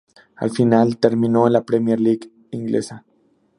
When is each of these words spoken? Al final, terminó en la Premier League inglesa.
Al 0.35 0.49
final, 0.49 0.97
terminó 0.97 1.45
en 1.45 1.53
la 1.53 1.61
Premier 1.63 1.99
League 1.99 2.31
inglesa. 2.49 3.05